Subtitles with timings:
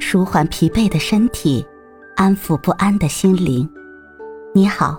[0.00, 1.66] 舒缓疲惫的身体，
[2.16, 3.68] 安抚不安的心灵。
[4.54, 4.98] 你好，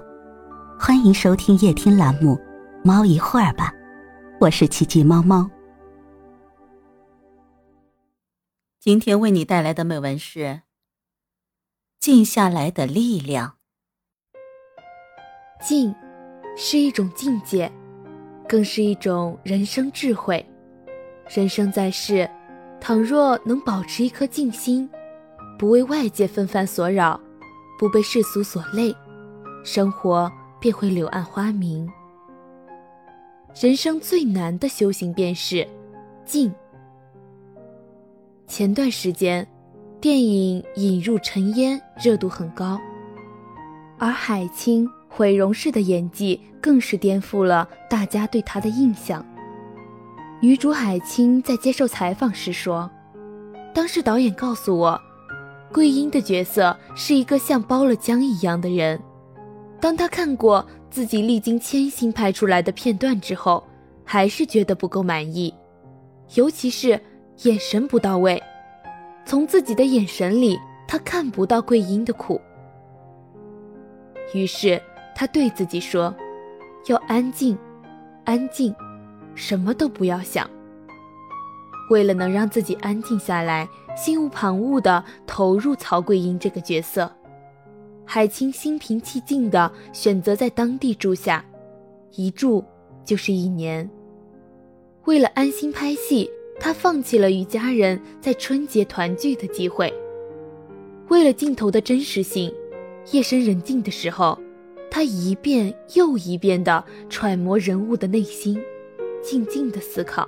[0.78, 2.36] 欢迎收听夜听栏目
[2.84, 3.72] 《猫一会儿吧》，
[4.40, 5.50] 我是奇迹猫猫。
[8.80, 10.40] 今天为你带来的美文是
[12.00, 13.56] 《静下来的力量》。
[15.66, 15.96] 静，
[16.56, 17.72] 是一种境界，
[18.48, 20.46] 更是一种人生智慧。
[21.28, 22.30] 人生在世，
[22.82, 24.90] 倘若能保持一颗静心，
[25.58, 27.20] 不为外界纷繁所扰，
[27.78, 28.96] 不被世俗所累，
[29.64, 31.88] 生活便会柳暗花明。
[33.60, 35.68] 人生最难的修行便是
[36.26, 36.54] 静。
[38.48, 39.46] 前段时间，
[40.00, 42.80] 电影《引入尘烟》热度很高，
[43.98, 49.24] 而海清毁容式的演技更是颠覆了大家对她的印象。
[50.42, 52.90] 女主海清在接受采访时说
[53.76, 55.00] ：“当时导演告诉我，
[55.74, 58.98] 桂英的角色是一个像包了浆一样的人。
[59.82, 63.62] 当她看过自己历经千辛拍出来的片段之后，
[64.06, 65.54] 还是觉得不够满意，
[66.36, 66.98] 尤其是
[67.44, 68.42] 眼神不到位。
[69.26, 72.40] 从自己的眼神里，她看不到桂英的苦。
[74.34, 74.82] 于是
[75.14, 76.16] 她对自己说：
[76.88, 77.58] 要安静，
[78.24, 78.74] 安静。”
[79.36, 80.50] 什么都不要想。
[81.90, 87.12] 为了能让自己安静下来，心无旁骛地投入曹桂英这个角色，
[88.06, 91.44] 海清心平气静地选择在当地住下，
[92.12, 92.64] 一住
[93.04, 93.90] 就是一年。
[95.06, 99.92] 为了安心拍戏，她放弃了与家人在春节团聚的机会。
[101.08, 102.54] 为了镜头的真实性，
[103.12, 104.38] 夜深人静的时候，
[104.92, 108.62] 她一遍又一遍地揣摩人物的内心。
[109.22, 110.28] 静静的思考。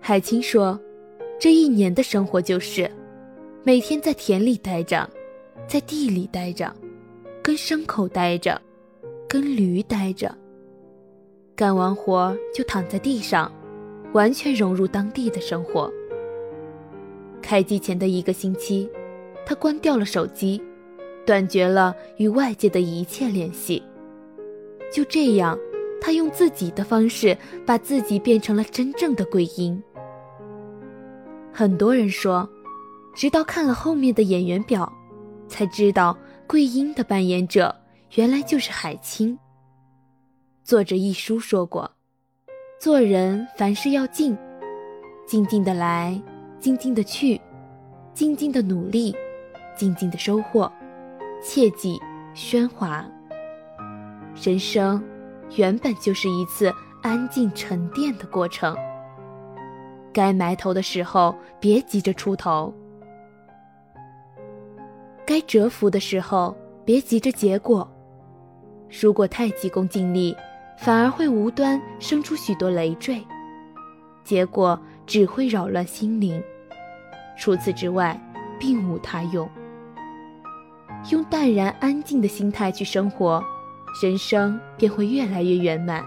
[0.00, 0.78] 海清说
[1.38, 2.90] ：“这一年的生活就是，
[3.64, 5.08] 每天在田里待着，
[5.66, 6.74] 在地里待着，
[7.42, 8.60] 跟牲口待着，
[9.28, 10.32] 跟驴待着。
[11.54, 13.50] 干完活就躺在地上，
[14.12, 15.92] 完全融入当地的生活。
[17.42, 18.88] 开机前的一个星期，
[19.44, 20.62] 他关掉了手机，
[21.24, 23.82] 断绝了与外界的一切联系。
[24.92, 25.58] 就这样。”
[26.06, 27.36] 他用自己的方式
[27.66, 29.82] 把自己变成了真正的桂英。
[31.52, 32.48] 很多人说，
[33.12, 34.92] 直到看了后面的演员表，
[35.48, 37.74] 才知道桂英的扮演者
[38.14, 39.36] 原来就是海清。
[40.62, 41.90] 作者一书说过，
[42.78, 44.38] 做人凡事要静，
[45.26, 46.22] 静静的来，
[46.60, 47.40] 静静的去，
[48.14, 49.12] 静静的努力，
[49.76, 50.70] 静静的收获，
[51.42, 52.00] 切忌
[52.32, 53.04] 喧哗。
[54.40, 55.02] 人生。
[55.54, 58.76] 原本就是一次安静沉淀的过程。
[60.12, 62.72] 该埋头的时候，别急着出头；
[65.26, 67.88] 该蛰伏的时候，别急着结果。
[69.00, 70.34] 如果太急功近利，
[70.78, 73.22] 反而会无端生出许多累赘，
[74.24, 76.42] 结果只会扰乱心灵。
[77.36, 78.18] 除此之外，
[78.58, 79.48] 并无他用。
[81.10, 83.44] 用淡然安静的心态去生活。
[84.02, 86.04] 人生便会越来越圆满，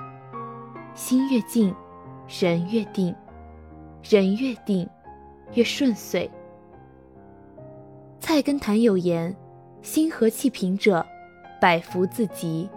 [0.93, 1.73] 心越静，
[2.39, 3.15] 人越定，
[4.03, 4.87] 人越定，
[5.53, 6.29] 越顺遂。
[8.19, 9.35] 菜根谭有言
[9.81, 11.03] ：“心和气平者，
[11.59, 12.69] 百福自集。”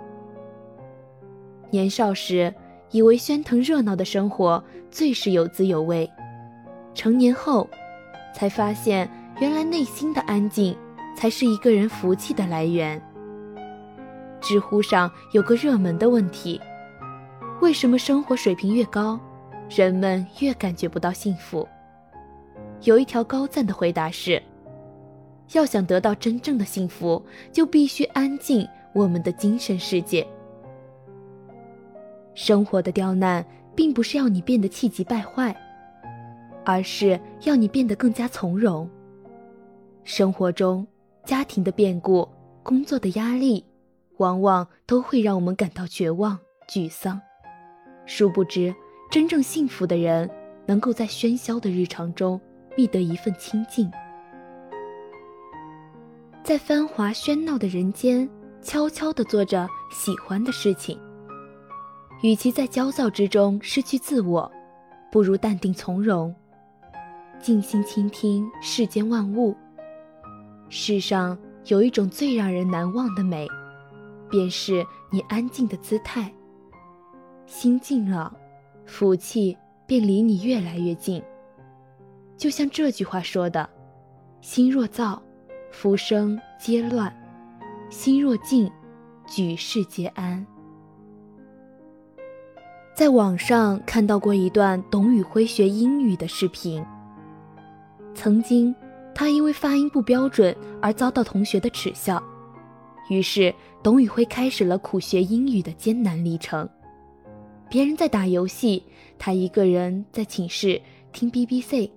[1.69, 2.55] 年少时
[2.91, 6.11] 以为喧腾热闹的生活最是有滋有味，
[6.95, 7.69] 成年后
[8.35, 9.07] 才发现，
[9.41, 10.75] 原来内心的安静
[11.15, 12.99] 才是一个人福气的来源。
[14.43, 16.61] 知乎上有个热门的问题：
[17.61, 19.19] 为什么生活水平越高，
[19.71, 21.67] 人们越感觉不到幸福？
[22.83, 24.43] 有一条高赞的回答是：
[25.53, 30.27] 要想得到真正的幸福，就必须安静我们的精神世界。
[32.35, 35.57] 生活的刁难，并不是要你变得气急败坏，
[36.65, 38.89] 而是要你变得更加从容。
[40.03, 40.85] 生活中，
[41.25, 42.29] 家庭的变故，
[42.65, 43.65] 工作的压力。
[44.19, 46.39] 往往都会让我们感到绝望、
[46.69, 47.21] 沮丧。
[48.07, 48.75] 殊不知，
[49.11, 50.29] 真正幸福的人
[50.67, 52.41] 能够在喧嚣的日常中
[52.77, 53.91] 觅得一份清静，
[56.43, 58.29] 在繁华喧闹的人间
[58.61, 60.99] 悄悄地做着喜欢的事情。
[62.23, 64.51] 与其在焦躁之中失去自我，
[65.11, 66.35] 不如淡定从容，
[67.41, 69.57] 静心倾听世间万物。
[70.69, 71.37] 世上
[71.67, 73.47] 有一种最让人难忘的美。
[74.33, 76.33] 便是你安静的姿态。
[77.45, 78.35] 心静了，
[78.87, 79.55] 福气
[79.87, 81.23] 便离你越来越近。
[82.39, 83.69] 就像这句话说的
[84.41, 85.23] ：“心若躁，
[85.71, 87.13] 浮生皆乱；
[87.91, 88.73] 心若静，
[89.27, 90.45] 举世皆安。
[92.95, 96.83] 在网上看到过一段董宇辉学英语的视频。
[98.15, 98.75] 曾经，
[99.15, 102.23] 他因为发音不标准而遭到同学的耻笑，
[103.13, 106.69] 于是董宇辉开始了苦学英语的艰难历程。
[107.69, 108.83] 别人在打游戏，
[109.19, 110.81] 他一个人在寝室
[111.13, 111.91] 听 BBC；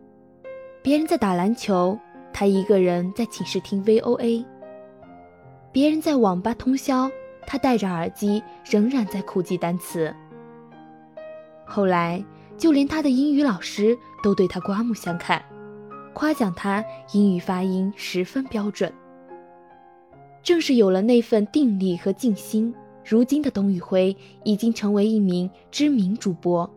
[0.81, 1.97] 别人在打篮球，
[2.33, 4.43] 他一个人在寝室听 VOA；
[5.71, 7.09] 别人在网吧通宵，
[7.47, 10.13] 他戴着耳机仍然在苦记单词。
[11.65, 12.23] 后来，
[12.57, 15.43] 就连他的英语老师都对他刮目相看。
[16.13, 18.91] 夸奖他英语发音十分标准。
[20.45, 22.71] 正是有了那份定力和静心，
[23.03, 26.71] 如今的董宇辉已经成为一名知名主播。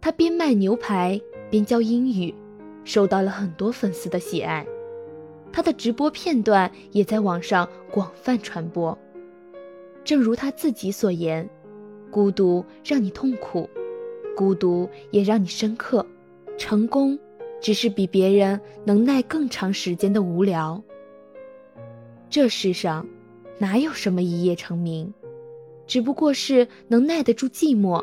[0.00, 2.34] 他边卖牛排边教英语，
[2.82, 4.66] 受到了很多粉丝的喜爱。
[5.52, 8.98] 他的直播片段也在网上广泛传播。
[10.02, 11.48] 正如他自己所言
[12.10, 13.70] ：“孤独让你痛苦，
[14.36, 16.04] 孤独也让你深刻，
[16.58, 17.16] 成功。”
[17.62, 20.82] 只是比别人能耐更长时间的无聊。
[22.34, 23.06] 这世上，
[23.58, 25.14] 哪有什么一夜成名，
[25.86, 28.02] 只不过是能耐得住寂寞；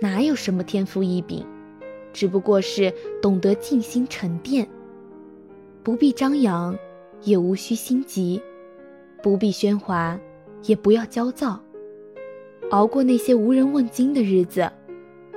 [0.00, 1.44] 哪有什么天赋异禀，
[2.12, 4.68] 只不过是懂得静心沉淀。
[5.82, 6.78] 不必张扬，
[7.24, 8.40] 也无需心急；
[9.20, 10.16] 不必喧哗，
[10.66, 11.60] 也不要焦躁。
[12.70, 14.70] 熬过那些无人问津的日子，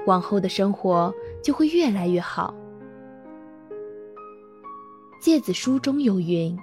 [0.06, 1.12] 往后的生活
[1.42, 2.54] 就会越来越好。
[5.20, 6.56] 诫子书中有云：“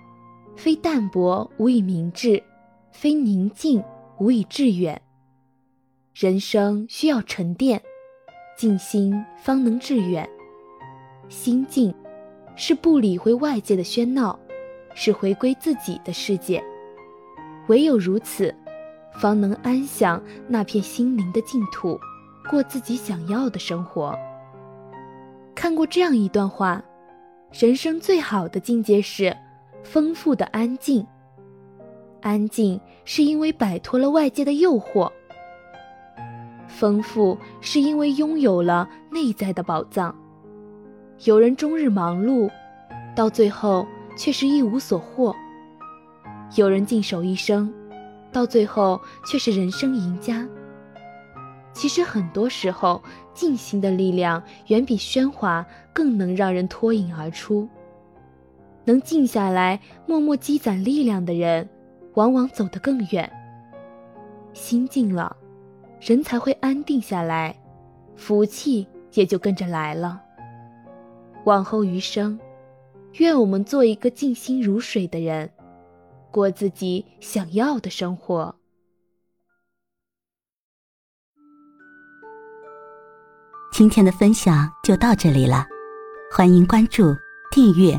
[0.57, 2.43] 非淡泊无以明志，
[2.91, 3.83] 非宁静
[4.19, 5.01] 无以致远。”
[6.15, 7.81] 人生需要沉淀，
[8.57, 10.29] 静心方能致远。
[11.29, 11.95] 心静，
[12.57, 14.39] 是不理会外界的喧闹，
[14.95, 16.63] 是回归自己的世界。
[17.69, 18.55] 唯有如此，
[19.15, 21.99] 方能安享那片心灵的净土，
[22.51, 24.15] 过自己想要的生活。
[25.55, 26.83] 看过这样一段话。
[27.53, 29.37] 人生最好的境界是
[29.83, 31.07] 丰富的安静。
[32.21, 35.11] 安静是因为摆脱了外界的诱惑，
[36.69, 40.15] 丰富是因为拥有了内在的宝藏。
[41.25, 42.51] 有人终日忙碌，
[43.17, 43.87] 到最后
[44.17, 45.35] 却是一无所获；
[46.57, 47.73] 有人静守一生，
[48.31, 50.47] 到最后却是人生赢家。
[51.73, 57.67] 其实很多时候，静心的力量远比喧哗更能让人脱颖而出。
[58.85, 61.69] 能静下来，默默积攒力量的人，
[62.15, 63.31] 往往走得更远。
[64.53, 65.37] 心静了，
[66.01, 67.57] 人才会安定下来，
[68.17, 70.21] 福气也就跟着来了。
[71.45, 72.39] 往后余生，
[73.19, 75.51] 愿我们做一个静心如水的人，
[76.31, 78.55] 过自己想要的生活。
[83.73, 85.65] 今天的分享就到这里了，
[86.37, 87.15] 欢迎关注、
[87.51, 87.99] 订阅、